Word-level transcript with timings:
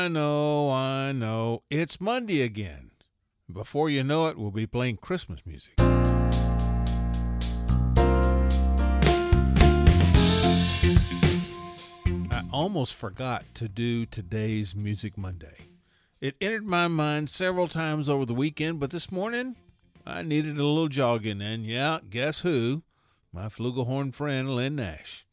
I 0.00 0.08
know, 0.08 0.70
I 0.70 1.12
know. 1.12 1.62
It's 1.68 2.00
Monday 2.00 2.40
again. 2.40 2.92
Before 3.52 3.90
you 3.90 4.02
know 4.02 4.28
it, 4.28 4.38
we'll 4.38 4.50
be 4.50 4.66
playing 4.66 4.96
Christmas 4.96 5.44
music. 5.44 5.74
I 12.30 12.42
almost 12.50 12.94
forgot 12.98 13.44
to 13.56 13.68
do 13.68 14.06
today's 14.06 14.74
Music 14.74 15.18
Monday. 15.18 15.66
It 16.22 16.34
entered 16.40 16.64
my 16.64 16.88
mind 16.88 17.28
several 17.28 17.68
times 17.68 18.08
over 18.08 18.24
the 18.24 18.32
weekend, 18.32 18.80
but 18.80 18.90
this 18.90 19.12
morning 19.12 19.56
I 20.06 20.22
needed 20.22 20.58
a 20.58 20.64
little 20.64 20.88
jogging, 20.88 21.42
and 21.42 21.66
yeah, 21.66 21.98
guess 22.08 22.40
who? 22.40 22.84
My 23.34 23.48
flugelhorn 23.48 24.14
friend, 24.14 24.56
Lyn 24.56 24.76
Nash. 24.76 25.26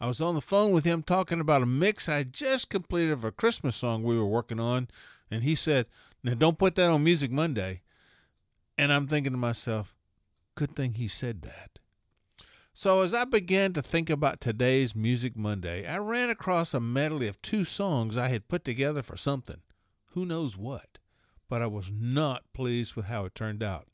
I 0.00 0.06
was 0.06 0.20
on 0.20 0.34
the 0.34 0.40
phone 0.40 0.72
with 0.72 0.84
him 0.84 1.02
talking 1.02 1.40
about 1.40 1.62
a 1.62 1.66
mix 1.66 2.08
I 2.08 2.24
just 2.24 2.68
completed 2.68 3.12
of 3.12 3.24
a 3.24 3.30
Christmas 3.30 3.76
song 3.76 4.02
we 4.02 4.18
were 4.18 4.26
working 4.26 4.60
on, 4.60 4.88
and 5.30 5.42
he 5.42 5.54
said, 5.54 5.86
Now 6.22 6.34
don't 6.34 6.58
put 6.58 6.74
that 6.74 6.90
on 6.90 7.04
Music 7.04 7.30
Monday. 7.30 7.82
And 8.76 8.92
I'm 8.92 9.06
thinking 9.06 9.32
to 9.32 9.38
myself, 9.38 9.94
good 10.56 10.70
thing 10.70 10.94
he 10.94 11.06
said 11.06 11.42
that. 11.42 11.78
So 12.76 13.02
as 13.02 13.14
I 13.14 13.24
began 13.24 13.72
to 13.74 13.82
think 13.82 14.10
about 14.10 14.40
today's 14.40 14.96
Music 14.96 15.36
Monday, 15.36 15.86
I 15.86 15.98
ran 15.98 16.28
across 16.28 16.74
a 16.74 16.80
medley 16.80 17.28
of 17.28 17.40
two 17.40 17.62
songs 17.62 18.18
I 18.18 18.28
had 18.28 18.48
put 18.48 18.64
together 18.64 19.00
for 19.00 19.16
something. 19.16 19.62
Who 20.12 20.26
knows 20.26 20.58
what? 20.58 20.98
But 21.48 21.62
I 21.62 21.68
was 21.68 21.92
not 21.92 22.42
pleased 22.52 22.96
with 22.96 23.06
how 23.06 23.26
it 23.26 23.34
turned 23.36 23.62
out. 23.62 23.86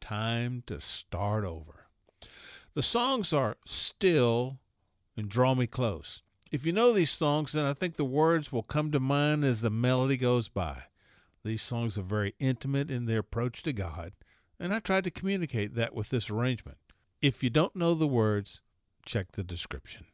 Time 0.00 0.62
to 0.66 0.80
start 0.80 1.44
over. 1.44 1.88
The 2.72 2.82
songs 2.82 3.32
are 3.34 3.56
Still 3.66 4.58
and 5.16 5.28
Draw 5.28 5.54
Me 5.54 5.66
Close. 5.66 6.22
If 6.52 6.64
you 6.64 6.72
know 6.72 6.92
these 6.92 7.10
songs, 7.10 7.52
then 7.52 7.64
I 7.64 7.72
think 7.72 7.96
the 7.96 8.04
words 8.04 8.52
will 8.52 8.62
come 8.62 8.90
to 8.92 9.00
mind 9.00 9.44
as 9.44 9.62
the 9.62 9.70
melody 9.70 10.16
goes 10.16 10.48
by. 10.48 10.84
These 11.44 11.62
songs 11.62 11.98
are 11.98 12.02
very 12.02 12.34
intimate 12.38 12.90
in 12.90 13.06
their 13.06 13.20
approach 13.20 13.62
to 13.64 13.72
God, 13.72 14.12
and 14.58 14.72
I 14.72 14.78
tried 14.78 15.04
to 15.04 15.10
communicate 15.10 15.74
that 15.74 15.94
with 15.94 16.10
this 16.10 16.30
arrangement. 16.30 16.78
If 17.20 17.42
you 17.42 17.50
don't 17.50 17.76
know 17.76 17.94
the 17.94 18.06
words, 18.06 18.62
check 19.04 19.32
the 19.32 19.44
description. 19.44 20.06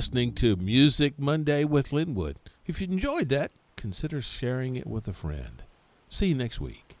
Listening 0.00 0.32
to 0.32 0.56
Music 0.56 1.18
Monday 1.18 1.62
with 1.62 1.92
Linwood. 1.92 2.38
If 2.64 2.80
you 2.80 2.86
enjoyed 2.86 3.28
that, 3.28 3.50
consider 3.76 4.22
sharing 4.22 4.74
it 4.76 4.86
with 4.86 5.06
a 5.06 5.12
friend. 5.12 5.62
See 6.08 6.28
you 6.28 6.34
next 6.34 6.58
week. 6.58 6.96